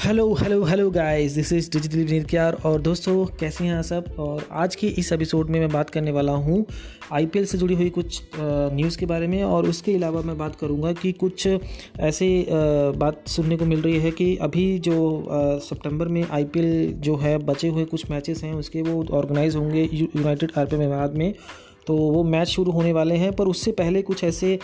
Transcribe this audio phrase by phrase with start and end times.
[0.00, 4.04] Hello hello hello guys this is digital निर्क्यार और दोस्तों, कैसे हैं सब?
[4.18, 6.64] और आज के इस एपिसोड में मैं बात करने वाला हूँ
[7.12, 10.92] आईपीएल से जुड़ी हुई कुछ न्यूज़ के बारे में। और उसके अलावा मैं बात करूँगा
[10.92, 11.46] कि कुछ,
[12.00, 15.28] ऐसे बात सुनने को मिल रही है कि अभी जो
[15.64, 20.52] सितंबर में आईपीएल जो है, बचे हुए कुछ मैचेस हैं, उसके वो ऑर्गेनाइज होंगे यूनाइटेड
[20.52, 21.34] अरब अमीरात में।
[21.86, 24.60] तो वो मैच शुरू होने वाले हैं पर उससे पहले कुछ ऐसे आ,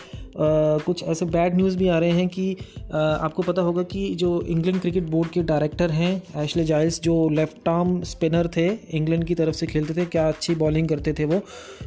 [0.78, 2.56] कुछ ऐसे बैड न्यूज़ भी आ रहे हैं कि
[2.92, 7.16] आ, आपको पता होगा कि जो इंग्लैंड क्रिकेट बोर्ड के डायरेक्टर हैं एशले जाइल्स जो
[7.28, 11.24] लेफ़्ट आर्म स्पिनर थे इंग्लैंड की तरफ़ से खेलते थे क्या अच्छी बॉलिंग करते थे
[11.24, 11.40] वो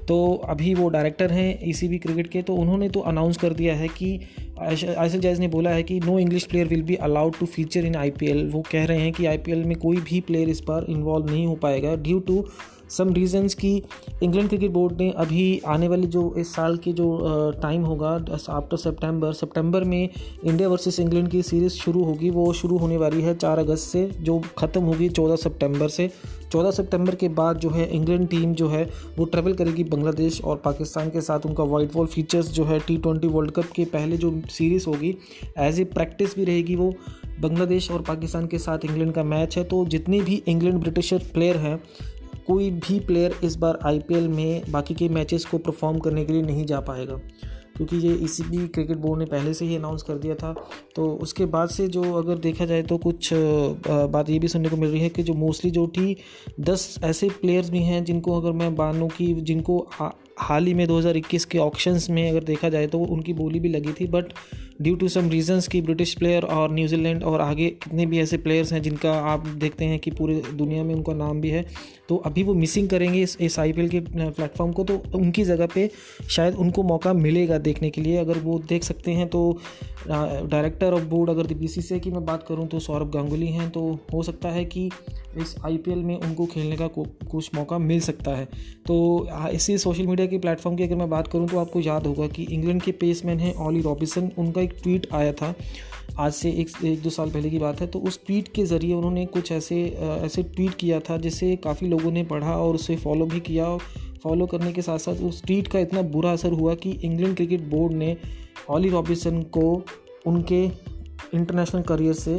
[0.08, 3.88] तो अभी वो डायरेक्टर हैं ई क्रिकेट के तो उन्होंने तो अनाउंस कर दिया है
[3.88, 4.20] कि
[4.62, 7.96] आयसल जायज़ ने बोला है कि no English player will be allowed to feature in
[7.96, 11.46] IPL वो कह रहे हैं कि आईपीएल में कोई भी प्लेयर इस बार इन्वॉल्व नहीं
[11.48, 12.46] हो पाएगा ड्यू टू
[12.90, 13.72] सम रीजंस की
[14.24, 17.10] इंग्लैंड क्रिकेट बोर्ड ने अभी आने वाले जो इस साल की जो
[17.62, 18.10] टाइम होगा
[18.50, 20.10] आफ्टर सितंबर सितंबर में
[20.46, 24.06] इंडिया वर्सेस इंग्लैंड की सीरीज़ शुरू होगी। वो शुरू होने वाली है चार अगस्त से,
[24.12, 26.10] जो ख़त्म होगी चौदह सितंबर से।
[26.52, 28.84] चौदह सितंबर के बाद जो है इंग्लैंड टीम जो है,
[29.18, 32.98] वो ट्रेवल करेगी बांग्लादेश और पाकिस्तान के साथ। उनका वाइट बॉल फीचर्स जो है टी
[32.98, 35.16] ट्वेंटी वर्ल्ड कप के पहले जो सीरीज़ होगी
[35.60, 36.94] एज ए प्रैक्टिस भी रहेगी वो।
[37.42, 41.58] बांग्लादेश और पाकिस्तान के साथ इंग्लैंड का मैच है तो जितने भी इंग्लैंड ब्रिटिशर प्लेयर
[41.58, 41.80] हैं
[42.50, 46.42] कोई भी प्लेयर इस बार आईपीएल में बाकी के मैचेस को परफॉर्म करने के लिए
[46.42, 47.20] नहीं जा पाएगा।
[47.78, 50.54] क्योंकि ये इसी भी क्रिकेट बोर्ड ने पहले से ही अनाउंस कर दिया था।
[50.96, 54.78] तो उसके बाद से जो अगर देखा जाए तो कुछ बात ये भी सुनने को
[54.78, 56.16] मिल रही है कि जो मोस्टली जो थी,
[56.60, 59.88] दस ऐसे प्लेयर्स भी हैं जिनको अगर मैं मानूँ कि, जिनको
[60.40, 63.94] हाल ही में 2021 के ऑक्शंस में अगर देखा जाए तो उनकी बोली भी लगी
[63.94, 64.34] थी। But
[64.82, 68.74] due to some reasons की ब्रिटिश प्लेयर और न्यूजीलैंड और आगे कितने भी ऐसे प्लेयर्स
[68.74, 71.66] हैं जिनका आप देखते हैं कि पूरे दुनिया में उनका नाम भी है
[72.10, 75.90] तो अभी वो मिसिंग करेंगे इस इस आईपीएल के प्लेटफॉर्म को तो उनकी जगह पे
[76.30, 79.60] शायद उनको मौका मिलेगा देखने के लिए। अगर वो देख सकते हैं तो
[80.08, 83.88] डायरेक्टर ऑफ़ बोर्ड अगर बी सी की मैं बात करूँ तो सौरभ गांगुली हैं तो
[84.14, 84.90] हो सकता है कि
[85.38, 88.46] इस आईपीएल में उनको खेलने का कुछ मौका मिल सकता है।
[88.88, 92.28] तो इसी सोशल मीडिया के प्लेटफॉर्म की अगर मैं बात करूँ तो आपको याद होगा
[92.28, 95.54] कि इंग्लैंड के पेसमैन हैं ऑली रॉबिसन उनका एक ट्वीट आया था।
[96.20, 98.94] आज से एक एक दो साल पहले की बात है तो उस ट्वीट के ज़रिए
[98.94, 103.26] उन्होंने कुछ ऐसे ऐसे ट्वीट किया था, जिसे काफ़ी लोगों ने पढ़ा और उसे फॉलो
[103.26, 103.76] भी किया।
[104.24, 107.62] फॉलो करने के साथ साथ उस ट्वीट का इतना बुरा असर हुआ कि इंग्लैंड क्रिकेट
[107.70, 108.16] बोर्ड ने
[108.70, 109.84] ऑली रॉबिसन को
[110.28, 112.36] उनके इंटरनेशनल करियर से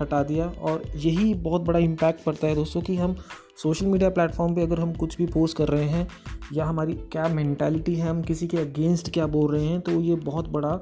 [0.00, 3.16] हटा दिया और यही बहुत बड़ा इम्पैक्ट पड़ता है दोस्तों कि हम
[3.62, 6.08] सोशल मीडिया प्लेटफॉर्म पे अगर हम कुछ भी पोस्ट कर रहे हैं
[6.52, 10.14] या हमारी क्या मैंटालिटी है, हम किसी के अगेंस्ट क्या बोल रहे हैं तो ये
[10.14, 10.78] बहुत बड़ा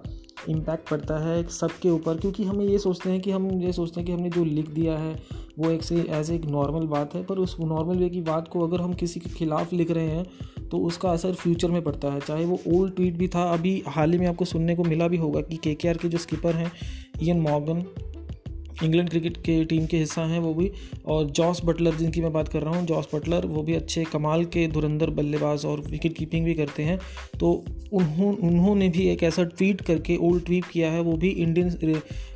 [0.49, 4.07] इम्पैक्ट पड़ता है सबके ऊपर, क्योंकि हमें ये सोचते हैं कि हम ये सोचते हैं
[4.07, 5.15] कि हमने जो लिख दिया है,
[5.59, 8.67] वो एक से एज एक नॉर्मल बात है, पर उस नॉर्मल वे की बात को
[8.67, 10.27] अगर हम किसी के खिलाफ लिख रहे हैं
[10.69, 14.13] तो उसका असर फ्यूचर में पड़ता है। चाहे वो ओल्ड ट्वीट भी था, अभी हाल
[14.13, 16.55] ही में आपको सुनने को मिला भी होगा कि के के आर के जो स्कीपर
[16.55, 16.73] हैं
[17.23, 17.85] इन मॉर्गन
[18.83, 20.71] इंग्लैंड क्रिकेट के टीम के हिस्सा हैं वो भी।
[21.07, 24.45] और जॉस बटलर, जिनकी मैं बात कर रहा हूँ, जॉस बटलर, वो भी अच्छे कमाल
[24.45, 26.99] के धुरंधर बल्लेबाज और विकेट कीपिंग भी करते हैं।
[27.41, 31.71] तो उन्हों, उन्होंने भी एक ऐसा ट्वीट करके ओल्ड ट्वीट किया है, वो भी इंडियन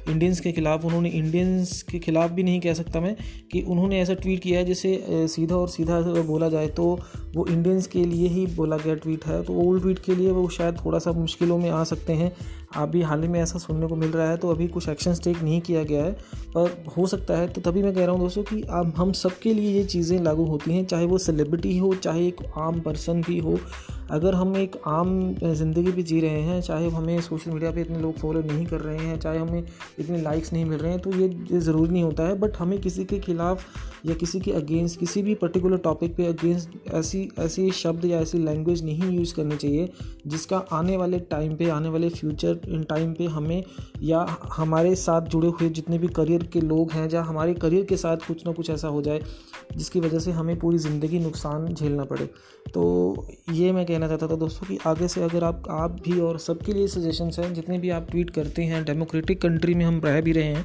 [0.09, 3.15] इंडियंस के ख़िलाफ़, उन्होंने इंडियंस के ख़िलाफ़ भी नहीं कह सकता मैं
[3.53, 6.87] कि उन्होंने ऐसा ट्वीट किया है जिसे सीधा और सीधा बोला जाए तो
[7.37, 10.49] वो इंडियंस के लिए ही बोला गया ट्वीट है। तो ओल्ड ट्वीट के लिए वो
[10.51, 12.33] शायद थोड़ा सा मुश्किलों में आ सकते हैं।
[12.77, 15.43] अभी हाल ही में ऐसा सुनने को मिल रहा है तो अभी कुछ एक्शन टेक
[15.43, 16.13] नहीं किया गया है।
[16.57, 19.55] पर हो सकता है तो तभी मैं कह रहा हूँ दोस्तों कि अब हम सबके
[19.55, 23.39] लिए ये चीज़ें लागू होती हैं, चाहे वो सेलिब्रिटी हो, चाहे एक आम पर्सन भी
[23.39, 23.59] हो।
[24.11, 25.09] अगर हम एक आम
[25.45, 28.81] ज़िंदगी भी जी रहे हैं, चाहे हमें सोशल मीडिया पे इतने लोग फॉलो नहीं कर
[28.81, 29.67] रहे हैं, चाहे हमें
[29.99, 33.05] इतने लाइक्स नहीं मिल रहे हैं तो ये ज़रूरी नहीं होता है, बट हमें किसी
[33.05, 33.65] के खिलाफ़
[34.07, 38.39] या किसी के अगेंस्ट किसी भी पर्टिकुलर टॉपिक पे अगेंस्ट ऐसी ऐसी शब्द या ऐसी
[38.39, 39.89] लैंग्वेज नहीं यूज़ करनी चाहिए,
[40.27, 43.63] जिसका आने वाले टाइम पे, आने वाले फ्यूचर टाइम पे हमें
[44.03, 44.25] या
[44.57, 48.27] हमारे साथ जुड़े हुए जितने भी करियर के लोग हैं या हमारे करियर के साथ
[48.29, 49.21] कुछ ना कुछ ऐसा हो जाए,
[49.77, 52.29] जिसकी वजह से हमें पूरी ज़िंदगी नुकसान झेलना पड़े।
[52.75, 56.39] तो ये मैं कहना चाहता था दोस्तों कि आगे से अगर आप आप भी और
[56.39, 60.21] सबके लिए सजेशंस हैं, जितने भी आप ट्वीट करते हैं डेमोक्रेटिक कंट्री में हम रह
[60.21, 60.65] भी रहे हैं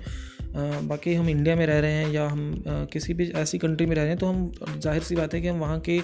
[0.56, 2.64] बाकी हम इंडिया में रह रहे हैं या हम
[2.94, 5.48] किसी भी ऐसी कंट्री में रह रहे हैं तो हम, ज़ाहिर सी बात है कि
[5.48, 6.00] हम वहाँ के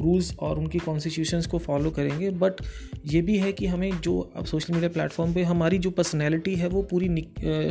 [0.00, 2.62] रूल्स और उनकी कॉन्स्टिट्यूशंस को फॉलो करेंगे। बट
[3.06, 6.68] ये भी है कि हमें जो अब सोशल मीडिया प्लेटफॉर्म पे हमारी जो पर्सनैलिटी है,
[6.68, 7.08] वो पूरी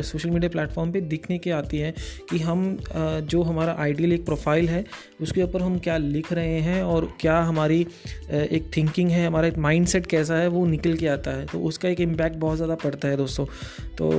[0.04, 1.94] सोशल मीडिया प्लेटफॉर्म पे दिखने के आती है
[2.30, 2.76] कि हम
[3.24, 4.84] जो हमारा आइडियल एक प्रोफ़ाइल है,
[5.20, 7.80] उसके ऊपर हम क्या लिख रहे हैं और क्या हमारी
[8.30, 11.88] एक थिंकिंग है, हमारा एक माइंड कैसा है, वो निकल के आता है। तो उसका
[11.88, 13.44] एक इम्पैक्ट बहुत ज़्यादा पड़ता है दोस्तों।
[13.98, 14.10] तो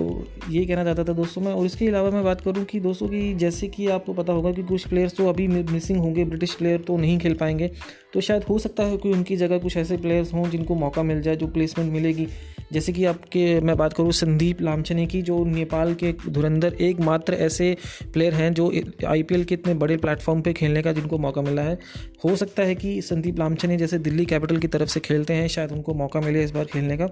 [0.50, 3.34] ये कहना चाहता था दोस्तों मैं। और इसके अलावा मैं बात करूँ कि दोस्तों की
[3.36, 6.98] जैसे कि आपको पता होगा कि कुछ प्लेयर्स तो अभी मिसिंग होंगे ब्रिटिश प्लेयर तो
[6.98, 7.72] नहीं खेल पाएँगे।
[8.14, 11.22] तो शायद हो सकता है कि उनकी जगह कुछ ऐसे प्लेयर्स हों जिनको मौका मिल
[11.22, 12.28] जाए, जो प्लेसमेंट मिलेगी।
[12.72, 17.76] जैसे कि आपके, मैं बात करूँ संदीप लामचने की, जो नेपाल के धुरंधर एकमात्र ऐसे
[18.14, 18.72] प्लेयर हैं जो
[19.08, 21.78] आईपीएल के इतने बड़े प्लेटफॉर्म पे खेलने का जिनको मौका मिला है।
[22.26, 25.72] हो सकता है कि संदीप लामचने जैसे दिल्ली कैपिटल की तरफ़ से खेलते हैं, शायद
[25.72, 27.10] उनको मौका मिले इस बार खेलने का।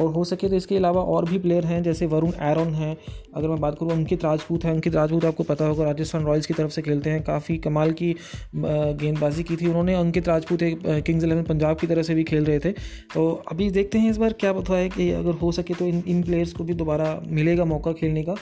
[0.00, 2.96] और हो सके तो इसके अलावा और भी प्लेयर हैं, जैसे वरुण एरन हैं।
[3.34, 6.54] अगर मैं बात करूँ, अंकित राजपूत है। अंकित राजपूत आपको पता होगा, राजस्थान रॉयल्स की
[6.54, 8.14] तरफ़ से खेलते हैं। काफ़ी कमाल की
[8.54, 12.44] गेंदबाजी की थी उन्होंने। अंकित राजपूत एक किंग्स इलेवन पंजाब की तरफ़ से भी खेल
[12.44, 12.72] रहे थे।
[13.14, 16.02] तो अभी देखते हैं इस बार क्या बता है कि अगर हो सके तो इन
[16.08, 18.36] इन प्लेयर्स को भी दोबारा मिलेगा मौका खेलने का।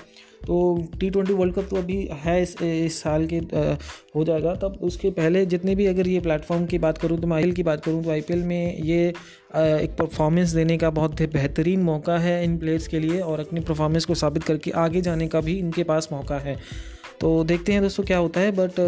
[0.47, 0.57] तो
[1.01, 3.77] टी ट्वेंटी वर्ल्ड कप तो अभी है इस इस साल के आ,
[4.17, 7.37] हो जाएगा। तब उसके पहले जितने भी अगर ये प्लेटफॉर्म की बात करूँ तो मैं
[7.37, 9.13] आई की बात करूँ तो आईपीएल में ये
[9.55, 13.61] आ, एक परफॉर्मेंस देने का बहुत बेहतरीन मौका है इन प्लेयर्स के लिए और अपनी
[13.61, 16.57] परफॉर्मेंस को साबित करके आगे जाने का भी इनके पास मौका है।
[17.21, 18.79] तो देखते हैं दोस्तों क्या होता है बट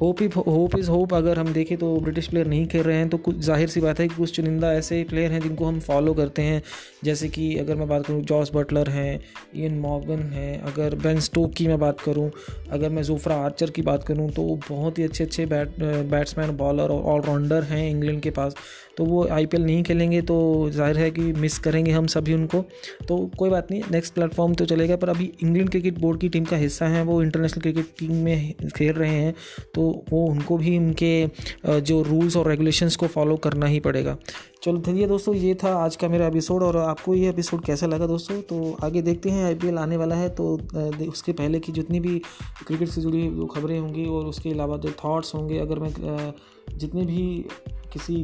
[0.00, 3.08] होप ही होप इज़ होप अगर हम देखें तो ब्रिटिश प्लेयर नहीं खेल रहे हैं
[3.08, 6.14] तो कुछ ज़ाहिर सी बात है कि कुछ चुनिंदा ऐसे प्लेयर हैं जिनको हम फॉलो
[6.14, 6.62] करते हैं।
[7.04, 9.20] जैसे कि अगर मैं बात करूँ जॉस बटलर हैं
[9.56, 12.30] इन मॉर्गन हैं, अगर बेन स्टोक की मैं बात करूँ,
[12.70, 15.78] अगर मैं जोफ्रा आर्चर की बात करूँ तो बहुत ही अच्छे अच्छे बैट
[16.10, 18.54] बैट्समैन बॉलर और ऑलराउंडर हैं इंग्लैंड के पास।
[19.00, 20.34] तो वो आईपीएल नहीं खेलेंगे तो
[20.70, 22.58] ज़ाहिर है कि मिस करेंगे हम सभी उनको।
[23.08, 26.44] तो कोई बात नहीं नेक्स्ट प्लेटफॉर्म तो चलेगा, पर अभी इंग्लैंड क्रिकेट बोर्ड की टीम
[26.44, 29.34] का हिस्सा है, वो इंटरनेशनल क्रिकेट टीम में खेल रहे हैं
[29.74, 34.16] तो वो उनको भी उनके जो रूल्स और रेगुलेशंस को फॉलो करना ही पड़ेगा।
[34.62, 38.06] चलो धीरे दोस्तों, ये था आज का मेरा एपिसोड और आपको ये एपिसोड कैसा लगा
[38.06, 38.40] दोस्तों?
[38.42, 40.52] तो आगे देखते हैं आईपीएल आने वाला है तो
[41.08, 42.18] उसके पहले की जितनी भी
[42.66, 46.32] क्रिकेट से जुड़ी खबरें होंगी, और उसके अलावा जो थाट्स होंगे, अगर मैं
[46.70, 47.46] जितने भी
[47.92, 48.14] किसी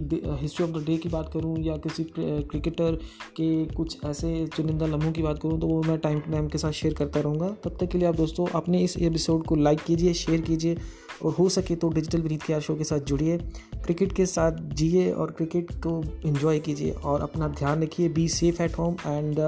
[0.41, 2.99] हिस्ट्री ऑफ़ द डे की बात करूँ या किसी क्रिकेटर
[3.37, 6.59] के कुछ ऐसे चुनिंदा लम्हों की बात करूँ तो वो मैं टाइम टू टाइम के
[6.59, 9.81] साथ शेयर करता रहूँगा। तब तक के लिए आप दोस्तों, अपने इस एपिसोड को लाइक
[9.87, 10.77] कीजिए शेयर कीजिए
[11.25, 13.39] और हो सके तो डिजिटल विनीत के शो के साथ जुड़िए।
[13.85, 18.63] क्रिकेट के साथ जिए और क्रिकेट को इन्जॉय कीजिए और अपना ध्यान रखिए be safe
[18.63, 19.41] at home and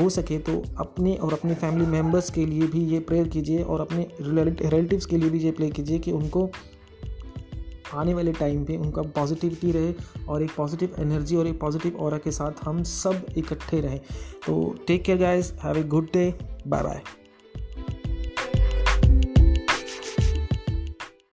[0.00, 3.80] हो सके तो अपने और अपने फैमिली मेंबर्स के लिए भी ये प्रेयर कीजिए और
[3.80, 6.50] अपने रिलेटिव्स के लिए भी ये प्रे कीजिए कि उनको
[7.94, 9.94] आने वाले टाइम पे उनका पॉजिटिविटी रहे
[10.28, 14.00] और एक पॉजिटिव एनर्जी और एक पॉजिटिव और के साथ हम सब इकट्ठे रहें।
[14.46, 16.32] तो take care guys have a good day
[16.66, 17.02] bye bye